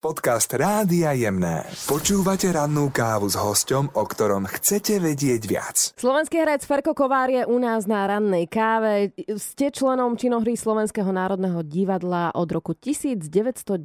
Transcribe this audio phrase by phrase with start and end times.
[0.00, 1.68] Podcast Rádia Jemné.
[1.84, 5.76] Počúvate rannú kávu s hosťom, o ktorom chcete vedieť viac.
[5.92, 9.12] Slovenský herec Ferko Kovár je u nás na rannej káve.
[9.36, 13.76] Ste členom činohry Slovenského národného divadla od roku 1996,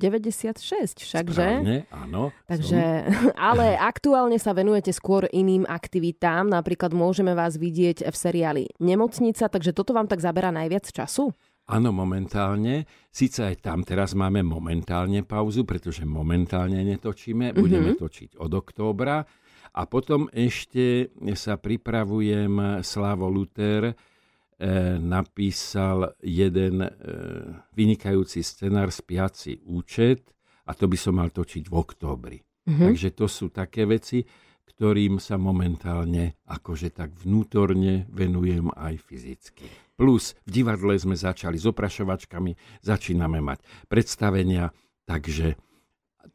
[1.03, 1.35] všakže?
[1.35, 2.31] Správne, áno.
[2.47, 3.11] Takže,
[3.51, 6.47] ale aktuálne sa venujete skôr iným aktivitám.
[6.47, 11.35] Napríklad môžeme vás vidieť v seriáli Nemocnica, takže toto vám tak zabera najviac času?
[11.65, 12.85] Áno, momentálne.
[13.09, 17.51] Sice aj tam teraz máme momentálne pauzu, pretože momentálne netočíme.
[17.51, 17.61] Mm-hmm.
[17.61, 19.25] Budeme točiť od októbra.
[19.75, 23.93] A potom ešte sa pripravujem, Slavo Luther e,
[25.01, 26.89] napísal jeden e,
[27.75, 30.31] vynikajúci scenár Spiaci účet
[30.69, 32.39] a to by som mal točiť v októbri.
[32.39, 32.87] Mm-hmm.
[32.87, 34.23] Takže to sú také veci,
[34.63, 39.84] ktorým sa momentálne akože tak vnútorne venujem aj fyzicky.
[39.95, 44.75] Plus v divadle sme začali s oprašovačkami, začíname mať predstavenia,
[45.07, 45.55] takže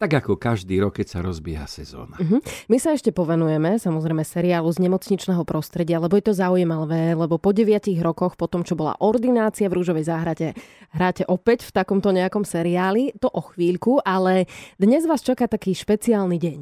[0.00, 2.16] tak ako každý rok, keď sa rozbieha sezóna.
[2.16, 2.40] Uh-huh.
[2.72, 7.52] My sa ešte povenujeme samozrejme seriálu z nemocničného prostredia, lebo je to zaujímavé, lebo po
[7.52, 10.56] deviatich rokoch, po tom, čo bola ordinácia v Rúžovej záhrade,
[10.94, 14.48] hráte opäť v takomto nejakom seriáli, to o chvíľku, ale
[14.80, 16.60] dnes vás čaká taký špeciálny deň.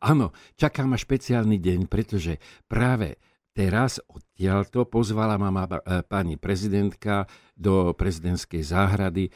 [0.00, 3.20] Áno, čaká ma špeciálny deň, pretože práve
[3.60, 9.32] Teraz odtiaľto pozvala ma e, pani prezidentka do prezidentskej záhrady, e,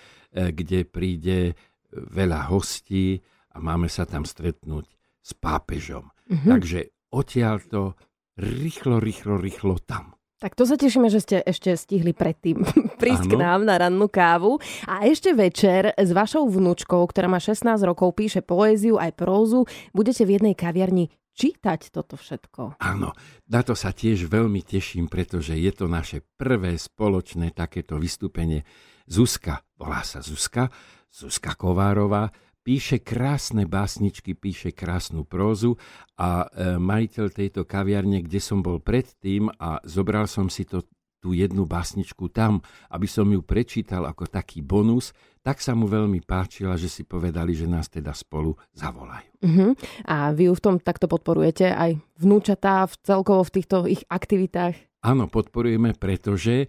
[0.48, 1.52] kde príde
[1.92, 3.20] veľa hostí
[3.52, 4.88] a máme sa tam stretnúť
[5.20, 6.08] s pápežom.
[6.08, 6.50] Mm-hmm.
[6.56, 6.78] Takže
[7.12, 8.00] odtiaľto
[8.40, 10.16] rýchlo, rýchlo, rýchlo tam.
[10.40, 12.64] Tak to sa tešíme, že ste ešte stihli predtým
[13.02, 13.32] prísť ano.
[13.32, 14.56] k nám na rannú kávu.
[14.88, 20.24] A ešte večer s vašou vnúčkou, ktorá má 16 rokov, píše poéziu aj prózu, budete
[20.24, 22.78] v jednej kaviarni čítať toto všetko.
[22.78, 23.12] Áno,
[23.50, 28.62] na to sa tiež veľmi teším, pretože je to naše prvé spoločné takéto vystúpenie.
[29.04, 30.70] Zuzka, volá sa Zuzka,
[31.10, 32.32] Zuzka Kovárová,
[32.64, 35.76] píše krásne básničky, píše krásnu prózu
[36.16, 40.88] a e, majiteľ tejto kaviarne, kde som bol predtým a zobral som si to
[41.20, 42.60] tú jednu básničku tam,
[42.92, 47.52] aby som ju prečítal ako taký bonus, tak sa mu veľmi páčila, že si povedali,
[47.52, 49.28] že nás teda spolu zavolajú.
[49.44, 49.70] Uh-huh.
[50.08, 55.04] A vy ju v tom takto podporujete aj vnúčatá v celkovo v týchto ich aktivitách?
[55.04, 56.66] Áno, podporujeme, pretože e,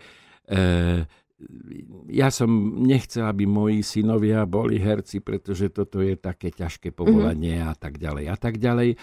[2.12, 2.52] ja som
[2.84, 7.72] nechcel, aby moji synovia boli herci, pretože toto je také ťažké povolanie uh-huh.
[7.72, 9.00] a tak ďalej a tak ďalej.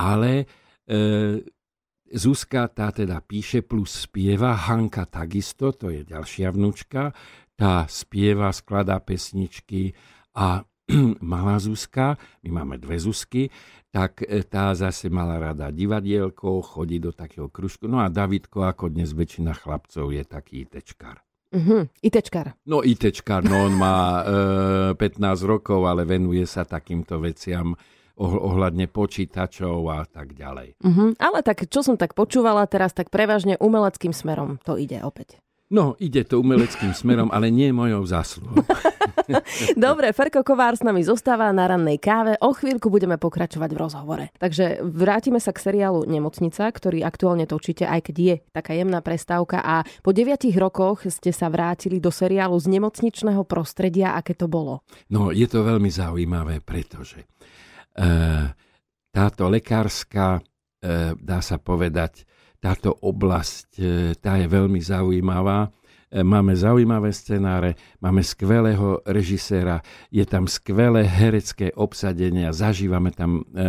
[0.00, 0.48] Ale
[0.88, 1.04] e,
[2.10, 7.14] Zuzka tá teda píše plus spieva, Hanka takisto, to je ďalšia vnúčka,
[7.60, 9.92] tá spieva, skladá pesničky
[10.32, 10.64] a
[11.20, 13.52] malá Zuzka, my máme dve Zuzky,
[13.92, 17.84] tak e, tá zase mala rada divadielko, chodí do takého kružku.
[17.84, 21.20] No a Davidko, ako dnes väčšina chlapcov, je taký ITčkár.
[21.50, 21.90] Uh-huh.
[22.64, 24.24] No ITčkár, no on má
[24.96, 27.76] e, 15 rokov, ale venuje sa takýmto veciam
[28.20, 30.80] ohľadne počítačov a tak ďalej.
[30.80, 31.16] Uh-huh.
[31.16, 35.40] Ale tak, čo som tak počúvala teraz, tak prevažne umeleckým smerom to ide opäť.
[35.70, 38.58] No, ide to umeleckým smerom, ale nie mojou zásluhou.
[39.78, 42.34] Dobre, Ferko Kovár s nami zostáva na rannej káve.
[42.42, 44.24] O chvíľku budeme pokračovať v rozhovore.
[44.42, 49.62] Takže vrátime sa k seriálu Nemocnica, ktorý aktuálne točíte, aj keď je taká jemná prestávka.
[49.62, 54.18] A po deviatich rokoch ste sa vrátili do seriálu z nemocničného prostredia.
[54.18, 54.82] Aké to bolo?
[55.06, 57.30] No, je to veľmi zaujímavé, pretože
[57.90, 58.06] E,
[59.10, 60.38] táto lekárska,
[60.78, 62.24] e, dá sa povedať,
[62.60, 63.82] táto oblasť, e,
[64.20, 65.72] tá je veľmi zaujímavá.
[66.10, 69.78] Máme zaujímavé scenáre, máme skvelého režiséra,
[70.10, 73.62] je tam skvelé herecké obsadenie, zažívame tam e,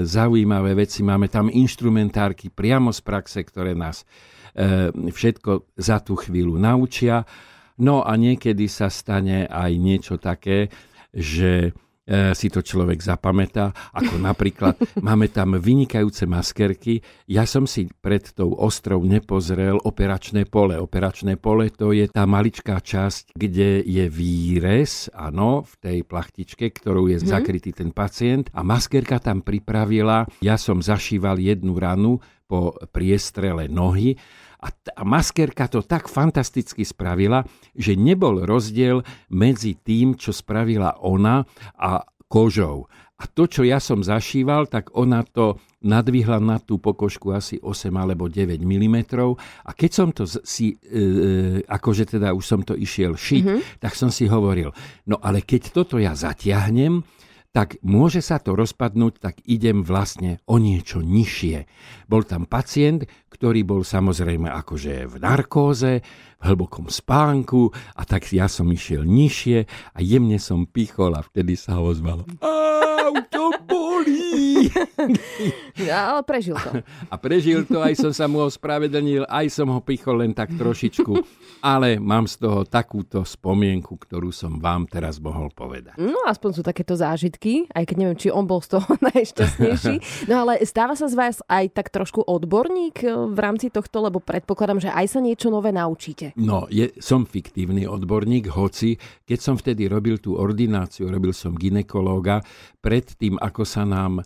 [0.00, 4.08] zaujímavé veci, máme tam instrumentárky priamo z praxe, ktoré nás
[4.56, 7.28] e, všetko za tú chvíľu naučia.
[7.76, 10.72] No a niekedy sa stane aj niečo také,
[11.12, 14.74] že E, si to človek zapamätá, ako napríklad
[15.06, 16.98] máme tam vynikajúce maskerky.
[17.30, 20.74] Ja som si pred tou ostrov nepozrel operačné pole.
[20.78, 27.06] Operačné pole to je tá maličká časť, kde je výrez, áno, v tej plachtičke, ktorou
[27.06, 27.28] je hmm.
[27.28, 32.18] zakrytý ten pacient a maskerka tam pripravila, ja som zašíval jednu ranu
[32.52, 34.20] po priestrele nohy
[34.60, 39.00] a tá maskerka to tak fantasticky spravila, že nebol rozdiel
[39.32, 41.48] medzi tým, čo spravila ona
[41.80, 42.92] a kožou.
[43.22, 47.90] A to, čo ja som zašíval, tak ona to nadvihla na tú pokožku asi 8
[47.94, 48.98] alebo 9 mm.
[49.62, 50.98] A keď som to si, e, e,
[51.62, 53.60] akože teda už som to išiel šiť, mm-hmm.
[53.78, 54.74] tak som si hovoril,
[55.06, 57.02] no ale keď toto ja zatiahnem,
[57.52, 61.68] tak môže sa to rozpadnúť, tak idem vlastne o niečo nižšie.
[62.08, 66.00] Bol tam pacient, ktorý bol samozrejme akože v narkóze,
[66.40, 71.54] v hlbokom spánku a tak ja som išiel nižšie a jemne som pichol a vtedy
[71.60, 72.24] sa ozvalo.
[72.40, 72.71] Ja,
[76.10, 76.70] ale prežil to.
[77.10, 81.14] A prežil to, aj som sa mu ospravedlnil, aj som ho pichol len tak trošičku.
[81.62, 85.94] Ale mám z toho takúto spomienku, ktorú som vám teraz mohol povedať.
[85.98, 90.26] No aspoň sú takéto zážitky, aj keď neviem, či on bol z toho najšťastnejší.
[90.26, 94.18] No ale stáva sa z vás aj tak trošku odborník eh, v rámci tohto, lebo
[94.18, 96.34] predpokladám, že aj sa niečo nové naučíte.
[96.34, 102.42] No, je, som fiktívny odborník, hoci keď som vtedy robil tú ordináciu, robil som ginekológa,
[102.82, 104.22] predtým ako sa nám e,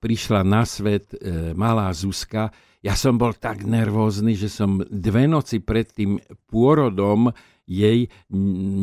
[0.00, 2.48] prišla na svet e, malá Zuzka,
[2.84, 6.20] ja som bol tak nervózny, že som dve noci pred tým
[6.52, 7.32] pôrodom
[7.64, 8.12] jej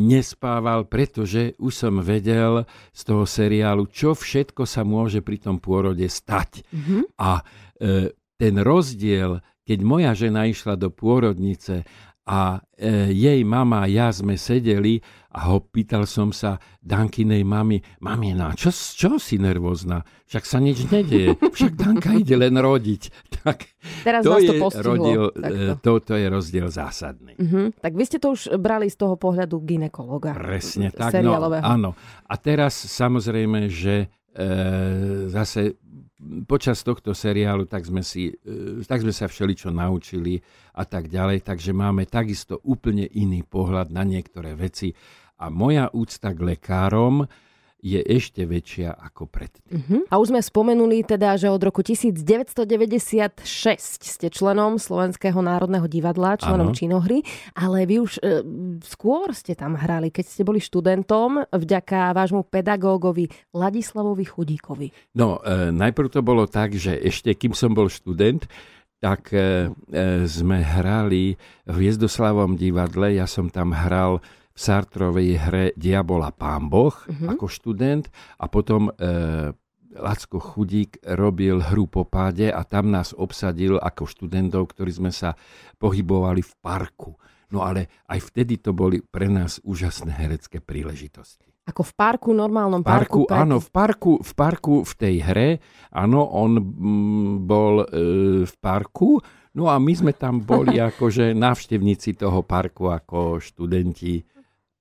[0.09, 6.05] nespával, pretože už som vedel z toho seriálu, čo všetko sa môže pri tom pôrode
[6.09, 6.65] stať.
[6.73, 7.01] Mm-hmm.
[7.21, 7.45] A
[7.77, 8.09] e,
[8.41, 11.85] ten rozdiel, keď moja žena išla do pôrodnice
[12.31, 15.03] a e, jej mama a ja sme sedeli
[15.35, 19.99] a ho pýtal som sa Dankinej mami, mamina, čo, čo si nervózna?
[20.31, 23.35] Však sa nič nedieje, však Danka ide len rodiť.
[23.43, 23.57] Tak
[24.07, 24.95] Teraz to, vás je to postihlo.
[24.95, 25.73] Rozdiel, takto.
[25.83, 27.33] to, to je rozdiel zásadný.
[27.35, 27.67] Uh-huh.
[27.83, 30.31] Tak vy ste to už brali z toho pohľadu ginekologa.
[30.31, 31.19] Presne tak.
[31.19, 31.99] No, áno.
[32.31, 34.47] A teraz samozrejme, že e,
[35.27, 35.75] zase
[36.45, 40.37] počas tohto seriálu tak sme, si, e, tak sme sa všeličo naučili
[40.77, 44.93] a tak ďalej, takže máme takisto úplne iný pohľad na niektoré veci.
[45.41, 47.25] A moja úcta k lekárom
[47.81, 49.65] je ešte väčšia ako predtým.
[49.73, 50.01] Uh-huh.
[50.13, 53.41] A už sme spomenuli teda, že od roku 1996
[54.05, 56.77] ste členom Slovenského národného divadla, členom Áno.
[56.77, 57.25] činohry,
[57.57, 58.45] ale vy už e,
[58.85, 65.17] skôr ste tam hrali, keď ste boli študentom, vďaka vášmu pedagógovi Ladislavovi Chudíkovi.
[65.17, 68.45] No, e, najprv to bolo tak, že ešte kým som bol študent,
[69.01, 71.33] tak e, e, sme hrali
[71.65, 74.21] v Hviezdoslavom divadle, ja som tam hral
[74.61, 77.33] Sartrovej hre Diabola Pán Boh uh-huh.
[77.33, 78.93] ako študent a potom e,
[79.97, 85.33] Lacko Chudík robil hru po páde a tam nás obsadil ako študentov, ktorí sme sa
[85.81, 87.17] pohybovali v parku.
[87.51, 91.51] No ale aj vtedy to boli pre nás úžasné herecké príležitosti.
[91.67, 93.37] Ako v parku, normálnom Parku, parku.
[93.37, 95.49] áno, v parku, v parku v tej hre,
[95.93, 97.87] áno, on mm, bol e,
[98.47, 99.21] v parku,
[99.53, 104.25] no a my sme tam boli akože návštevníci toho parku ako študenti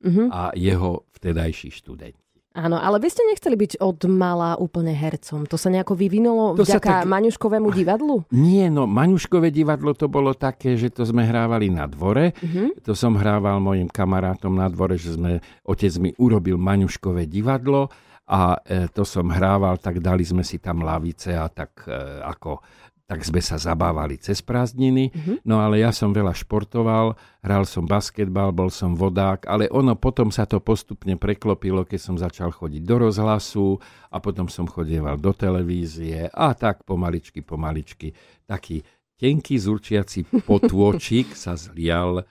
[0.01, 0.33] Uh-huh.
[0.33, 2.21] a jeho vtedajší študenti.
[2.51, 5.47] Áno, ale vy ste nechceli byť od mala úplne hercom.
[5.47, 8.27] To sa nejako vyvinulo To vďaka tak- Maňuškovému divadlu?
[8.35, 12.35] Nie, no Maňuškové divadlo to bolo také, že to sme hrávali na dvore.
[12.35, 12.75] Uh-huh.
[12.83, 17.87] To som hrával mojim kamarátom na dvore, že sme, otec mi urobil Maňuškové divadlo
[18.27, 22.63] a e, to som hrával, tak dali sme si tam lavice a tak e, ako
[23.11, 25.11] tak sme sa zabávali cez prázdniny.
[25.11, 25.35] Mhm.
[25.43, 30.31] No ale ja som veľa športoval, hral som basketbal, bol som vodák, ale ono potom
[30.31, 33.83] sa to postupne preklopilo, keď som začal chodiť do rozhlasu
[34.15, 38.15] a potom som chodieval do televízie a tak pomaličky, pomaličky
[38.47, 38.87] taký
[39.19, 42.25] tenký zurčiaci potôčik sa zlial e,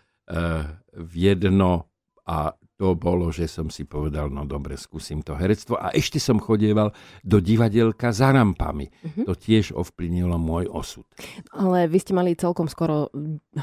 [0.96, 1.92] v jedno
[2.24, 5.76] a to bolo, že som si povedal, no dobre, skúsim to herectvo.
[5.76, 6.96] A ešte som chodieval
[7.28, 8.88] do divadelka za rampami.
[9.04, 9.28] Mhm.
[9.28, 11.04] To tiež ovplyvnilo môj osud.
[11.52, 13.12] Ale vy ste mali celkom skoro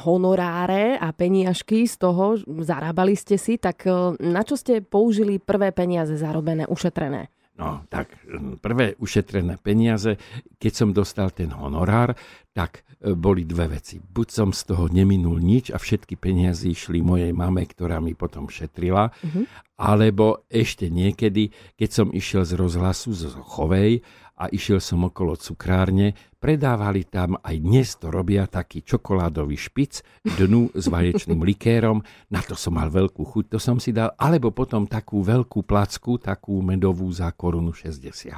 [0.04, 5.72] honoráre a peniažky z toho, zarábali ste si, tak e, na čo ste použili prvé
[5.72, 7.32] peniaze zarobené, ušetrené?
[7.56, 10.20] No, tak mm, prvé ušetrené peniaze,
[10.60, 12.12] keď som dostal ten honorár,
[12.52, 13.96] tak e, boli dve veci.
[13.96, 18.52] Buď som z toho neminul nič a všetky peniaze išli mojej mame, ktorá mi potom
[18.52, 19.42] šetrila, Mhm.
[19.80, 24.04] alebo ešte niekedy, keď som išiel z rozhlasu z Chovej
[24.36, 30.76] a išiel som okolo cukrárne, predávali tam, aj dnes to robia, taký čokoládový špic dnu
[30.76, 34.84] s vaječným likérom, na to som mal veľkú chuť, to som si dal, alebo potom
[34.84, 38.36] takú veľkú placku, takú medovú za korunu 60.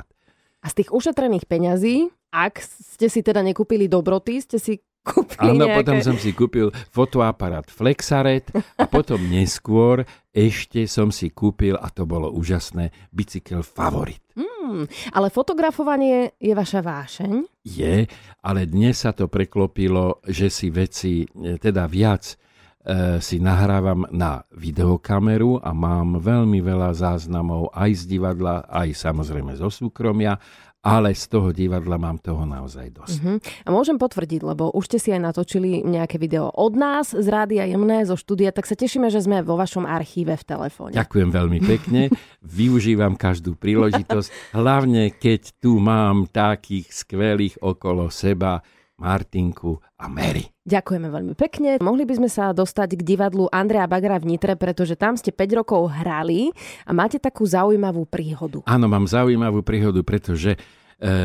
[0.59, 5.67] A z tých ušetrených peňazí, ak ste si teda nekúpili dobroty, ste si kúpili Áno,
[5.67, 5.79] nejaké...
[5.83, 8.45] potom som si kúpil fotoaparát Flexaret
[8.77, 14.23] a potom neskôr ešte som si kúpil, a to bolo úžasné, bicykel Favorit.
[14.69, 14.85] Hmm,
[15.17, 17.65] ale fotografovanie je vaša vášeň?
[17.65, 18.05] Je,
[18.45, 24.45] ale dnes sa to preklopilo, že si veci, e, teda viac e, si nahrávam na
[24.53, 30.37] videokameru a mám veľmi veľa záznamov aj z divadla, aj samozrejme zo súkromia
[30.83, 33.19] ale z toho divadla mám toho naozaj dosť.
[33.19, 33.37] Uh-huh.
[33.67, 37.67] A môžem potvrdiť, lebo už ste si aj natočili nejaké video od nás z Rádia
[37.67, 40.95] Jemné, zo štúdia, tak sa tešíme, že sme vo vašom archíve v telefóne.
[40.95, 42.03] Ďakujem veľmi pekne,
[42.59, 48.63] využívam každú príležitosť, hlavne keď tu mám takých skvelých okolo seba,
[48.99, 50.51] Martinku a Mary.
[50.67, 51.79] Ďakujeme veľmi pekne.
[51.79, 55.59] Mohli by sme sa dostať k divadlu Andrea Bagra v Nitre, pretože tam ste 5
[55.65, 56.51] rokov hrali
[56.85, 58.61] a máte takú zaujímavú príhodu.
[58.67, 60.59] Áno, mám zaujímavú príhodu, pretože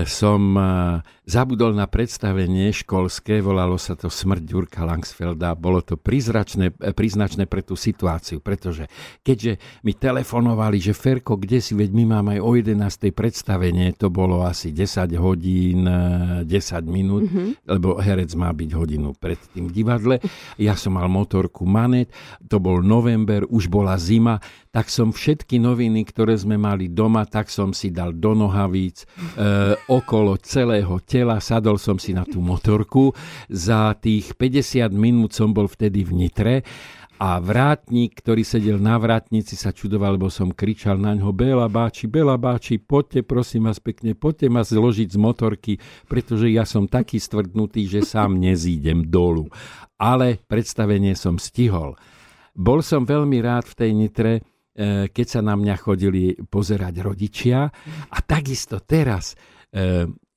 [0.06, 0.64] som e,
[1.26, 5.58] zabudol na predstavenie školské, volalo sa to Smrť Ďurka Langsfelda.
[5.58, 8.86] Bolo to príznačné, e, príznačné pre tú situáciu, pretože
[9.26, 13.10] keďže mi telefonovali, že Ferko, kde si, veď my máme aj o 11.
[13.18, 16.46] predstavenie, to bolo asi 10 hodín, 10
[16.86, 17.66] minút, mm-hmm.
[17.66, 20.22] lebo herec má byť hodinu pred tým divadle.
[20.62, 22.14] Ja som mal motorku Manet,
[22.46, 24.38] to bol november, už bola zima,
[24.74, 29.63] tak som všetky noviny, ktoré sme mali doma, tak som si dal do nohavíc, e,
[29.88, 33.14] okolo celého tela, sadol som si na tú motorku.
[33.48, 36.56] Za tých 50 minút som bol vtedy v Nitre
[37.22, 42.10] a vrátnik, ktorý sedel na vrátnici, sa čudoval, lebo som kričal na ňo Bela báči,
[42.10, 45.74] Bela báči, poďte prosím vás pekne, poďte ma zložiť z motorky,
[46.10, 49.48] pretože ja som taký stvrdnutý, že sám nezídem dolu.
[49.96, 51.96] Ale predstavenie som stihol.
[52.54, 54.34] Bol som veľmi rád v tej Nitre,
[54.74, 57.70] E, keď sa na mňa chodili pozerať rodičia.
[58.10, 59.38] A takisto teraz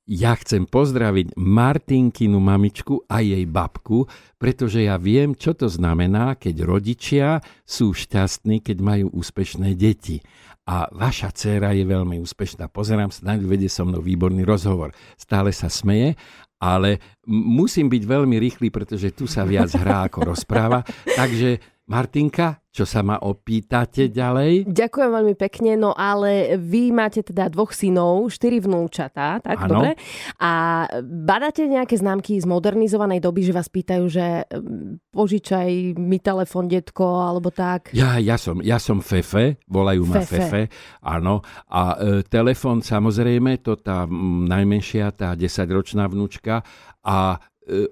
[0.07, 4.07] ja chcem pozdraviť Martinkinu mamičku a jej babku,
[4.39, 10.23] pretože ja viem, čo to znamená, keď rodičia sú šťastní, keď majú úspešné deti.
[10.67, 12.67] A vaša dcéra je veľmi úspešná.
[12.67, 14.91] Pozerám ňu, vedie so mnou výborný rozhovor.
[15.15, 16.19] Stále sa smeje,
[16.59, 20.83] ale musím byť veľmi rýchly, pretože tu sa viac hrá ako rozpráva.
[21.15, 24.67] Takže Martinka, čo sa ma opýtate ďalej?
[24.67, 29.71] Ďakujem veľmi pekne, no ale vy máte teda dvoch synov, štyri vnúčatá, tak ano.
[29.71, 29.91] dobre?
[30.37, 36.67] A badáte nejaké známky z modernizovanej doby, že vás pýtajú, že mm, požičaj mi telefon,
[36.67, 37.95] detko, alebo tak?
[37.95, 40.61] Ja, ja som, ja som Fefe, volajú ma Fefe, Fefe
[41.01, 41.39] áno.
[41.71, 46.67] A e, telefon samozrejme, to tá m, najmenšia, tá 10-ročná vnúčka
[46.99, 47.39] a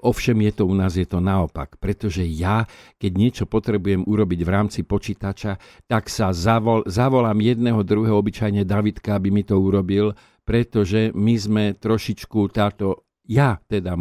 [0.01, 2.63] ovšem je to u nás je to naopak, pretože ja,
[2.95, 9.19] keď niečo potrebujem urobiť v rámci počítača, tak sa zavol, zavolám jedného, druhého, obyčajne Davidka,
[9.19, 10.15] aby mi to urobil,
[10.47, 13.97] pretože my sme trošičku táto ja teda,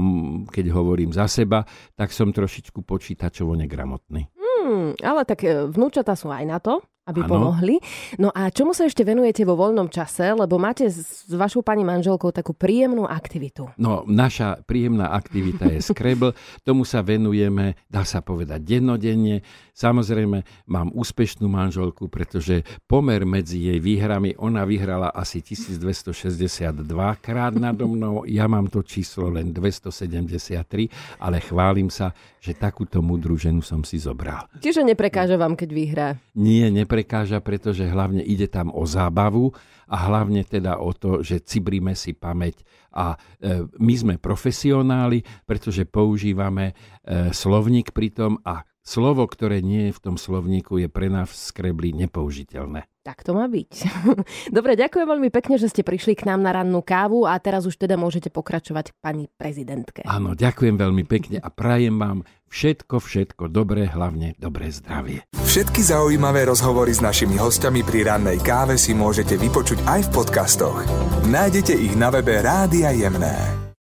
[0.52, 1.64] keď hovorím za seba,
[1.96, 4.28] tak som trošičku počítačovo negramotný.
[4.36, 7.30] Hmm, ale tak e, vnúčata sú aj na to aby ano.
[7.30, 7.76] pomohli.
[8.16, 12.32] No a čomu sa ešte venujete vo voľnom čase, lebo máte s vašou pani manželkou
[12.32, 13.68] takú príjemnú aktivitu.
[13.76, 16.32] No, naša príjemná aktivita je Scrabble,
[16.68, 19.44] tomu sa venujeme, dá sa povedať, dennodenne.
[19.76, 26.72] Samozrejme, mám úspešnú manželku, pretože pomer medzi jej výhrami, ona vyhrala asi 1262
[27.20, 33.34] krát nado mnou, ja mám to číslo len 273, ale chválim sa, že takúto múdru
[33.36, 34.46] ženu som si zobral.
[34.62, 36.08] Čiže neprekáža vám, keď vyhrá?
[36.38, 39.50] Nie, neprekáža neprekáža, pretože hlavne ide tam o zábavu
[39.90, 42.62] a hlavne teda o to, že cibríme si pamäť
[42.94, 49.96] a e, my sme profesionáli, pretože používame e, slovník pritom a slovo, ktoré nie je
[49.98, 52.86] v tom slovníku, je pre nás v skrebli nepoužiteľné.
[53.04, 53.72] Tak to má byť.
[54.56, 57.76] Dobre, ďakujem veľmi pekne, že ste prišli k nám na rannú kávu a teraz už
[57.76, 60.08] teda môžete pokračovať pani prezidentke.
[60.08, 65.20] Áno, ďakujem veľmi pekne a prajem vám všetko, všetko dobré, hlavne dobré zdravie.
[65.36, 70.80] Všetky zaujímavé rozhovory s našimi hostiami pri rannej káve si môžete vypočuť aj v podcastoch.
[71.28, 73.63] Nájdete ich na webe Rádia Jemné.